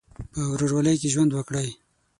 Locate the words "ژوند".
1.13-1.31